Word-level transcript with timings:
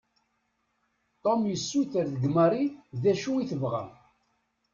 Tom 1.23 1.39
yessuter 1.49 2.05
deg 2.13 2.23
Marie 2.37 2.69
d 3.01 3.03
acu 3.11 3.31
i 3.37 3.45
tebɣa. 3.51 3.83